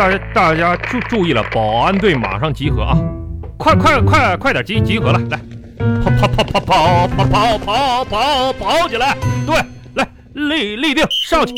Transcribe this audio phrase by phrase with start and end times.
[0.00, 2.96] 大家大家注注意了，保安队马上集合啊！
[3.58, 5.38] 快快快快点集集合了，来，
[6.02, 9.14] 跑跑跑跑跑跑跑跑跑跑起来！
[9.44, 9.56] 对，
[9.92, 11.52] 来立立定上去，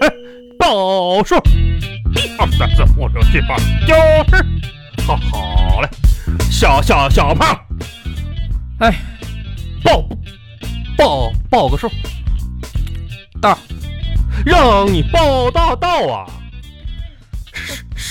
[0.00, 0.10] 哎，
[0.58, 1.34] 报数，
[2.14, 3.54] 一二三四五六七八
[3.86, 3.94] 九
[4.34, 5.88] 十，好好嘞，
[6.50, 7.54] 小小小胖，
[8.78, 8.94] 哎，
[9.84, 10.02] 报
[10.96, 11.86] 报报个数，
[13.42, 13.58] 大，
[14.46, 16.26] 让你报大到啊！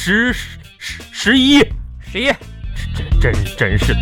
[0.04, 1.60] 十十十十一，
[2.12, 2.34] 十一，
[2.96, 4.00] 真真真是的！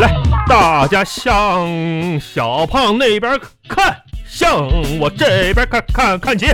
[0.00, 0.12] 来，
[0.48, 3.38] 大家向小胖那边
[3.68, 4.66] 看，向
[4.98, 6.48] 我这边看看看齐。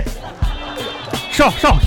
[1.31, 1.79] 少少，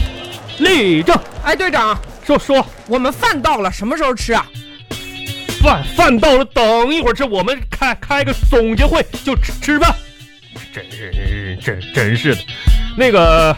[0.59, 1.17] 立正。
[1.45, 4.45] 哎，队长，说说，我们饭到了，什么时候吃啊？
[5.63, 7.23] 饭饭到了，等一会儿吃。
[7.23, 9.95] 我们开开个总结会就吃吃饭。
[10.75, 10.85] 真
[11.61, 12.41] 真真是的，
[12.97, 13.57] 那个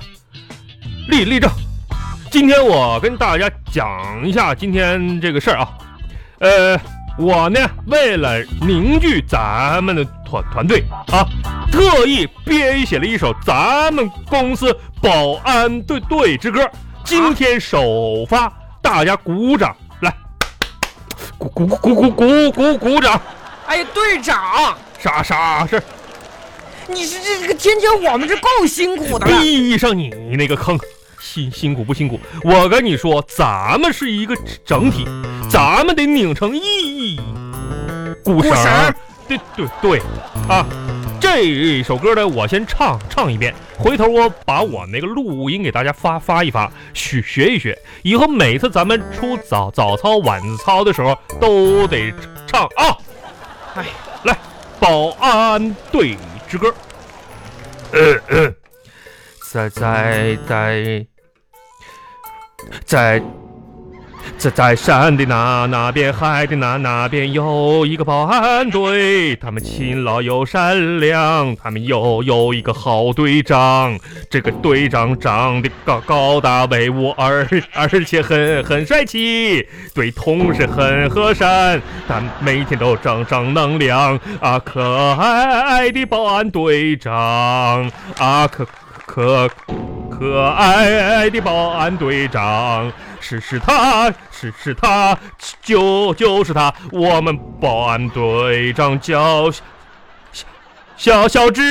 [1.08, 1.50] 立立正。
[2.30, 5.68] 今天我跟大家讲一下今天这个事儿啊，
[6.38, 6.80] 呃，
[7.18, 11.26] 我呢为了凝聚咱们的团团队啊，
[11.72, 14.72] 特意编写了一首咱们公司
[15.02, 16.70] 保安队队之歌。
[17.02, 20.14] 今天首发，大家鼓掌来，
[21.36, 23.20] 鼓鼓鼓鼓鼓鼓鼓掌！
[23.66, 25.82] 哎呀，队长，啥啥事？
[26.86, 29.40] 你是这这个天天我们这够辛苦的了。
[29.40, 30.78] 闭上你那个坑！
[31.20, 32.18] 辛辛苦不辛苦？
[32.42, 35.06] 我跟你说，咱们是一个整体，
[35.48, 37.20] 咱们得拧成一
[38.24, 38.94] 股绳。
[39.28, 40.02] 对对对，
[40.48, 40.66] 啊，
[41.20, 52.12] 这首歌呢，我先唱唱一遍，回头我把我那个录音给大家发发一发，学学一学，以后每次咱们出早早操、晚操的时候都得
[52.44, 52.96] 唱啊。
[53.76, 53.84] 哎，
[54.24, 54.36] 来，
[54.80, 56.16] 保安队
[56.48, 56.74] 之歌。
[57.92, 58.54] 嗯嗯，
[59.52, 61.09] 在在在。
[62.84, 63.22] 在
[64.36, 73.98] 在在山的那那边，海的那那边，有一个保安队，他们勤劳又善良，他们又有一个好队长。
[74.30, 84.58] 这个队长长得高高大威武，而而且很很帅气，对同事很和善，但每天都正正能量啊！
[84.58, 84.82] 可
[85.12, 88.66] 爱的保安队长啊，可
[89.06, 89.50] 可。
[90.20, 95.18] 可爱的保安队长，是是他，是是他，
[95.62, 100.46] 就就是他，我们保安队长叫小
[100.98, 101.62] 小小智，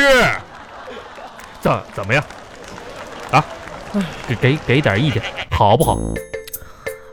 [1.62, 2.24] 怎怎么样？
[3.30, 3.46] 啊，
[4.28, 5.22] 给给给点意见，
[5.52, 5.96] 好不好？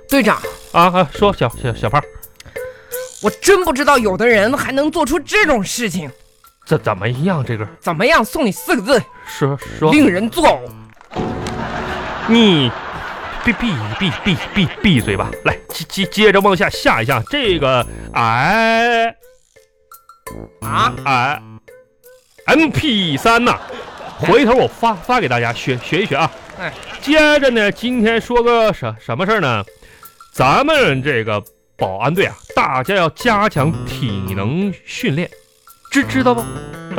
[0.08, 0.38] 队长
[0.72, 2.02] 啊啊，说小小小胖，
[3.22, 6.10] 我真不知道有的人还能做出这种事情。
[6.64, 7.44] 怎怎么样？
[7.44, 8.24] 这个怎么样？
[8.24, 10.60] 送你四个字，说说，令人作呕。
[12.28, 12.70] 你
[13.44, 15.30] 闭闭闭闭闭闭嘴吧！
[15.44, 19.14] 来接接接着往下下一下，这个 I
[20.60, 21.40] 啊 I
[22.46, 23.56] M P 三呐，
[24.18, 26.28] 回头我发发给大家学学一学啊。
[26.58, 29.64] 哎，接着呢，今天说个什什么事儿呢？
[30.32, 31.40] 咱们这个
[31.76, 35.30] 保安队啊，大家要加强体能训练，
[35.92, 36.40] 知知道不？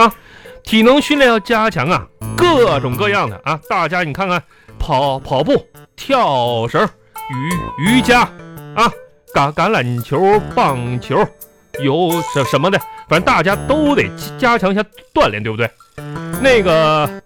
[0.01, 0.15] 啊，
[0.63, 2.07] 体能训练要加强啊，
[2.37, 4.41] 各种各样的啊，大家你看看。
[4.77, 5.65] 跑跑步、
[5.95, 6.87] 跳绳、
[7.29, 8.21] 瑜瑜伽
[8.75, 8.91] 啊，
[9.33, 11.17] 橄橄榄球、棒球，
[11.83, 14.83] 有什什么的，反正大家都得加强一下
[15.13, 15.69] 锻炼，对不对？
[16.41, 17.21] 那个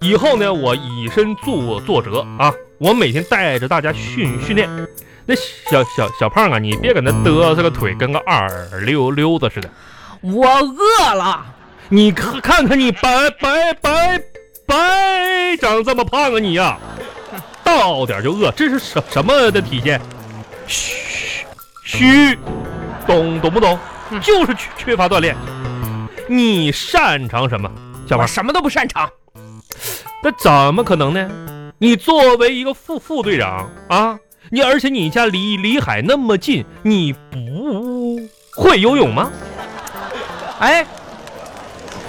[0.00, 4.68] 以后呢，我以身作作则啊，我每天带着大家训训练。
[5.26, 8.48] 那小小小胖啊，你别搁那嘚瑟个腿，跟个二
[8.80, 9.70] 溜溜子似的。
[10.20, 11.46] 我饿了，
[11.88, 14.20] 你看看看你白白白
[14.66, 16.78] 白长这么胖啊你呀！
[17.62, 20.00] 到点就饿，这是什什么的体现？
[20.66, 21.46] 虚
[21.84, 22.38] 虚，
[23.06, 23.78] 懂懂不懂？
[24.22, 25.34] 就是缺缺乏锻炼。
[26.28, 27.70] 你擅长什么？
[28.08, 29.10] 小胖什么都不擅长。
[30.22, 31.28] 那怎么可能呢？
[31.78, 34.18] 你作为一个副副队长啊，
[34.50, 38.20] 你而且你家离离海那么近，你不
[38.56, 39.30] 会游泳吗？
[40.60, 40.86] 哎，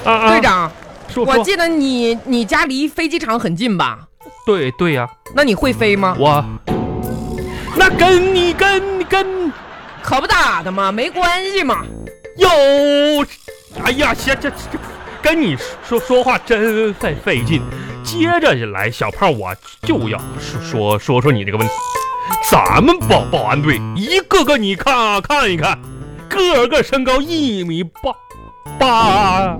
[0.06, 0.71] 啊队长，
[1.23, 4.00] 说我记得你你家离飞机场很近吧？
[4.45, 6.15] 对对呀，那你会飞吗？
[6.19, 6.44] 我，
[7.75, 9.51] 那跟你跟跟，
[10.03, 11.83] 可不咋的嘛，没关系嘛。
[12.38, 12.50] 哟，
[13.83, 14.56] 哎呀，这这这，
[15.21, 15.57] 跟你
[15.88, 17.61] 说说话真费费劲。
[18.03, 21.73] 接着来，小胖，我就要说说说说你这个问题。
[22.51, 25.79] 咱们保保安队一个个，你看看一看，
[26.29, 27.91] 个个身高一米八
[28.77, 29.57] 八，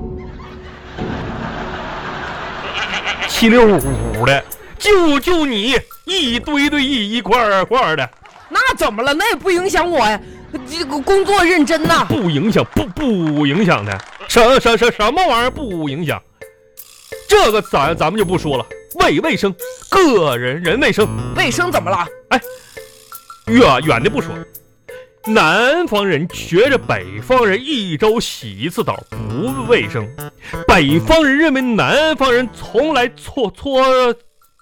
[3.46, 4.44] 七六五的。
[4.80, 5.76] 就就你
[6.06, 8.10] 一堆堆一一块儿块儿的，
[8.50, 9.14] 那怎么了？
[9.14, 10.20] 那也不影响我呀，
[10.68, 12.04] 这个工作认真呐。
[12.10, 13.96] 不影响，不不影响的，
[14.28, 16.20] 什什什什么玩意儿不影响？
[17.28, 18.66] 这个咱咱们就不说了，
[18.96, 19.56] 卫卫生，
[19.90, 22.04] 个人人卫生，卫生怎么了？
[22.30, 22.42] 哎
[23.46, 24.34] 远远的不说，
[25.28, 30.08] 南方人觉着北方人一周洗一次澡不卫生，
[30.68, 33.84] 北方人认为南方人从来搓搓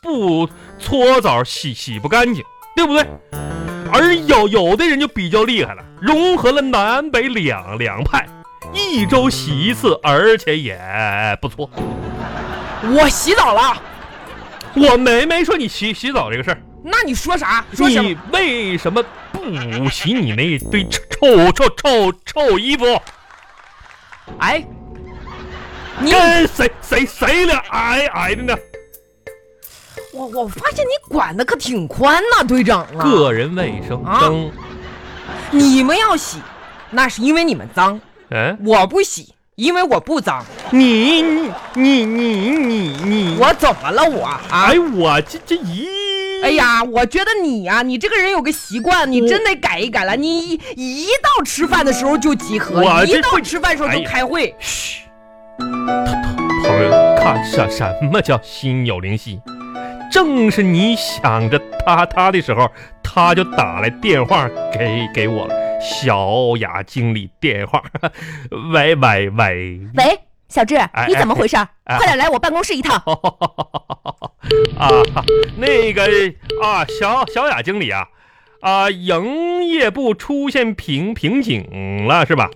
[0.02, 0.48] 不
[0.80, 2.42] 搓澡洗洗不干净，
[2.78, 3.06] 对不对？
[3.92, 8.26] 而有有的人就比较厉害了，融合了南北两两派，
[8.74, 10.80] 一周洗一次，而且也
[11.42, 11.70] 不错。
[12.84, 13.82] 我洗澡了。
[14.76, 16.58] 我没没说你洗洗澡这个事儿。
[16.84, 17.66] 那你说啥？
[17.74, 18.18] 说你？
[18.32, 19.04] 为什么
[19.78, 22.86] 不洗你那堆臭臭臭臭衣服？
[24.40, 24.66] 哎，
[26.00, 28.58] 你跟谁谁谁俩矮矮的呢？
[30.14, 33.04] 我我发现你管的可挺宽呐，队长啊。
[33.04, 34.32] 个人卫生啊，
[35.52, 36.40] 你们要洗，
[36.92, 38.00] 那是因为你们脏；
[38.30, 40.46] 嗯，我不洗，因为我不脏。
[40.72, 44.80] 你你你你你你，我怎么了我啊哎？
[44.80, 45.88] 我这这一，
[46.44, 50.16] 哎，呀，我觉得你呀、你这个人有个习惯，你真得改一改了。
[50.18, 54.54] 你一一到吃饭的时候就集合，一到我这会吃饭的时候就开会。
[54.60, 55.04] 嘘，
[55.58, 59.40] 朋友，看什什么叫心有灵犀？
[60.12, 62.70] 正是你想着他他的时候，
[63.02, 65.56] 他就打来电话给给我了。
[65.82, 67.82] 小雅经理电话，
[68.74, 70.20] 喂 喂喂，喂，
[70.54, 70.78] 小志，
[71.08, 71.58] 你怎么回事？
[71.86, 72.96] 哎快点来我办公室一趟。
[74.78, 74.88] 啊，
[75.58, 76.04] 那个
[76.62, 78.08] 啊，小小雅经理啊，
[78.62, 82.52] 啊，营业部出现瓶瓶颈了是吧？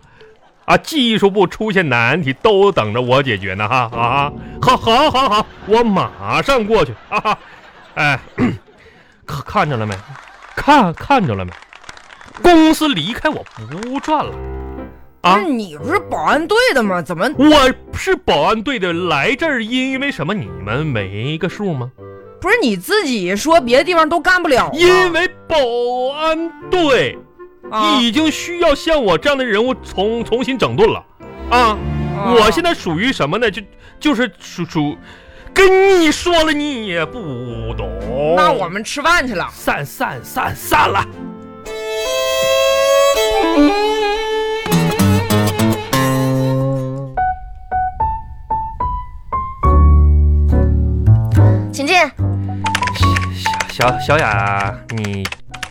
[0.65, 4.31] 啊，技术部出现难题，都等着我解决呢哈啊！
[4.61, 7.19] 好，好，好，好，我马上过去啊！
[7.19, 7.39] 哈
[7.95, 8.19] 哎，
[9.25, 9.95] 看看着了没？
[10.55, 11.51] 看看着了没？
[12.43, 14.31] 公司离开我不赚了
[15.21, 15.53] 啊不是！
[15.53, 17.01] 你不是保安队的吗？
[17.01, 20.33] 怎么我是保安队的，来这儿因为什么？
[20.33, 21.91] 你们没个数吗？
[22.39, 24.69] 不是你自己说别的地方都干不了？
[24.73, 25.57] 因为保
[26.15, 27.17] 安队
[27.71, 31.03] 啊已经需要像我这样的人物重重新整顿了
[31.49, 31.57] 啊！
[31.57, 31.77] 啊
[32.35, 33.49] 我现在属于什么呢？
[33.49, 33.61] 就
[33.99, 34.95] 就是属属，
[35.53, 37.19] 跟你说了你也不
[37.75, 37.89] 懂。
[38.35, 39.47] 那我们吃饭去了。
[39.51, 41.03] 散散散散了。
[53.77, 55.23] 小小小雅，你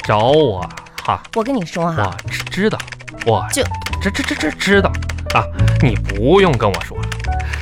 [0.05, 0.61] 找我
[1.03, 1.21] 哈？
[1.35, 2.79] 我跟你说哈、我知知道，
[3.27, 3.65] 我就
[4.01, 4.89] 这这这这知道
[5.35, 5.43] 啊！
[5.83, 7.05] 你不用跟我说了，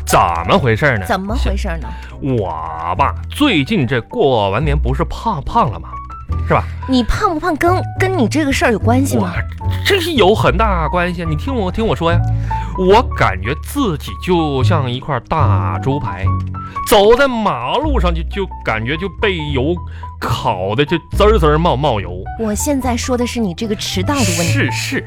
[0.04, 1.06] 怎么回事呢？
[1.06, 1.88] 怎么回事呢？
[2.20, 5.88] 我吧，最近这过完年不是胖胖了吗？
[6.46, 6.62] 是吧？
[6.86, 9.32] 你胖不胖跟跟你这个事儿有关系吗？
[9.86, 11.26] 这是有很大关系啊！
[11.26, 12.20] 你听我听我说呀，
[12.76, 16.22] 我感觉自己就像一块大猪排，
[16.86, 19.74] 走在马路上就就感觉就被油
[20.24, 22.24] 烤的就滋儿滋儿冒冒油。
[22.40, 24.52] 我现在说的是你这个迟到的问题。
[24.52, 25.04] 是是，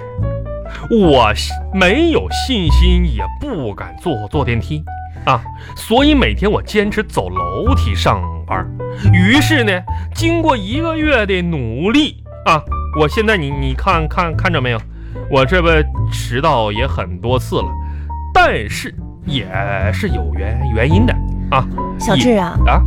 [0.92, 1.34] 我
[1.74, 4.84] 没有信心，也不敢坐坐电梯
[5.26, 5.42] 啊，
[5.76, 8.66] 所以每天我坚持走楼梯上班。
[9.12, 9.72] 于是呢，
[10.14, 12.62] 经过一个月的努力啊，
[13.00, 14.80] 我现在你你看看看着没有，
[15.32, 15.68] 我这不
[16.12, 17.68] 迟到也很多次了，
[18.34, 18.94] 但是
[19.26, 19.48] 也
[19.92, 21.14] 是有原原因的
[21.52, 21.68] 啊。
[22.00, 22.82] 小志啊，啊，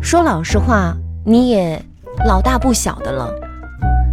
[0.00, 0.96] 说老实话，
[1.26, 1.82] 你也
[2.26, 3.32] 老大不小的了，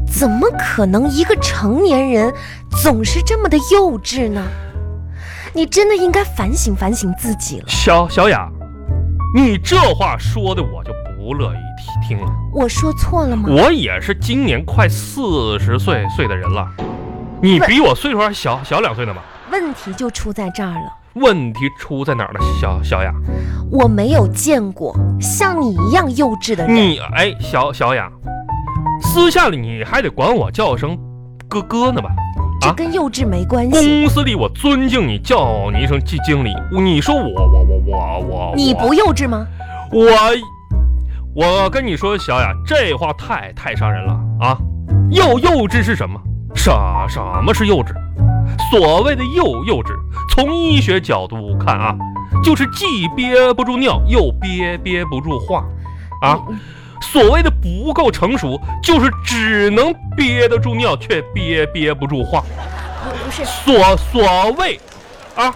[0.08, 2.34] 怎么可能一个成年人
[2.82, 4.41] 总是这么的幼稚呢？
[5.53, 7.65] 你真的应该反省反省自己了。
[7.68, 8.50] 小小雅，
[9.36, 12.32] 你这话说的我就不乐意听听了。
[12.53, 13.50] 我说错了吗？
[13.50, 16.65] 我也是今年快四十岁岁的人了，
[17.41, 19.22] 你比我岁数还小小两岁呢吧？
[19.51, 20.94] 问题就出在这儿了。
[21.15, 23.13] 问题出在哪儿了，小小雅？
[23.70, 26.75] 我没有见过像你一样幼稚的人。
[26.75, 28.10] 你哎，小小雅，
[29.01, 30.98] 私下里你还得管我叫声
[31.50, 32.10] 哥哥呢吧？
[32.62, 33.72] 这跟幼稚没关系。
[33.72, 39.46] 公司里我尊敬你，叫你一声经经理，你说我我我我我，你不幼稚吗？
[39.91, 40.06] 我
[41.34, 44.58] 我跟你说，小雅，这话太太伤人了啊！
[45.10, 46.20] 幼幼稚是什么？
[46.56, 46.72] 什
[47.10, 47.94] 什么是幼稚？
[48.70, 49.94] 所谓的幼幼稚，
[50.31, 51.93] 从医学角度看啊，
[52.41, 55.63] 就是既憋不住尿，又憋憋不住话
[56.21, 56.39] 啊。
[57.01, 62.41] 所谓的不够成熟，就是只能憋得住尿，却憋憋不住话。
[63.03, 64.79] 不不是，所所谓
[65.35, 65.53] 啊，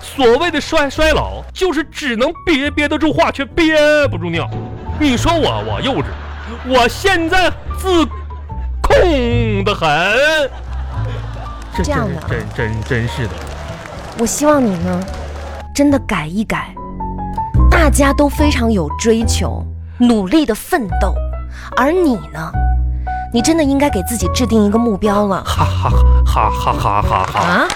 [0.00, 3.74] 所谓的衰衰老，就是只能憋憋得住话，却憋
[4.08, 4.48] 不住尿。
[5.00, 6.04] 你说我我幼稚，
[6.68, 8.06] 我现在自
[8.80, 9.88] 控的很。
[11.82, 13.32] 这样的啊真真真是的，
[14.16, 15.00] 我希望你呢，
[15.74, 16.72] 真的改一改。
[17.70, 19.64] 大家都非常有追求，
[19.98, 21.12] 努力的奋斗，
[21.76, 22.52] 而你呢，
[23.32, 25.90] 你真的应该给自己制定一个目标了哈哈
[26.24, 27.40] 哈哈哈哈哈！
[27.40, 27.68] 啊！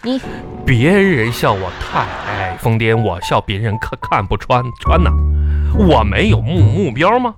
[0.00, 0.20] 你
[0.64, 5.10] 别人笑我太疯癫，我笑别人看看不穿穿呐。
[5.76, 7.34] 我没有目目标吗？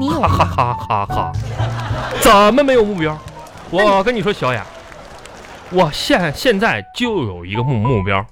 [0.00, 1.32] 你有哈哈哈哈哈！
[2.20, 3.16] 怎么没有目标？
[3.70, 4.66] 我跟你说，小雅，
[5.72, 8.24] 我现现在就有一个目目标，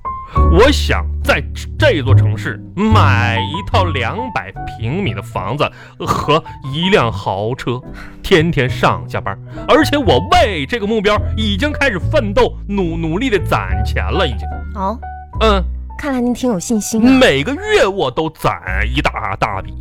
[0.53, 1.43] 我想在
[1.77, 7.81] 这座城市买一套两百平米的房子和一辆豪车，
[8.23, 9.37] 天天上下班，
[9.67, 14.49] 而且我为这个目标已经开始奋斗，努努力的攒钱了，已经。
[14.77, 14.97] 哦，
[15.41, 15.61] 嗯，
[15.99, 17.19] 看来您挺有信心啊。
[17.19, 19.75] 每个月我都攒一大大笔，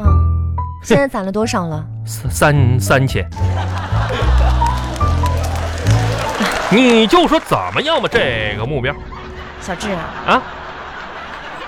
[0.00, 1.86] 嗯，现在攒了多少了？
[2.06, 3.28] 三三三千。
[6.70, 8.92] 你就说怎么样吧，这个目标
[9.60, 10.42] 小智啊，啊，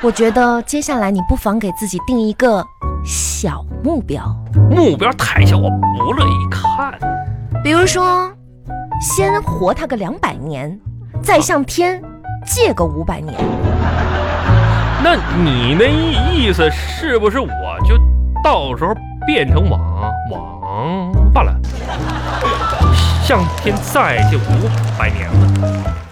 [0.00, 2.64] 我觉得接下来你不妨给自己定一个
[3.04, 4.24] 小目标，
[4.70, 6.98] 目标太小，我不乐意看。
[7.62, 8.30] 比如说，
[9.00, 10.78] 先活他个两百年，
[11.22, 12.02] 再向天
[12.44, 13.34] 借个五百年。
[15.04, 17.48] 那你那意意思是不是我
[17.84, 17.96] 就
[18.42, 18.92] 到时候
[19.26, 21.54] 变成王王八了，
[23.26, 26.05] 向天再借五百年了？